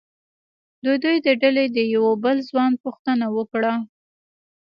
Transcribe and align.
د 0.85 0.87
دوی 1.03 1.17
د 1.25 1.27
ډلې 1.41 1.65
د 1.75 1.79
یوه 1.95 2.11
بل 2.23 2.37
ځوان 2.49 2.71
پوښتنه 2.83 3.25
وکړه. 3.37 3.73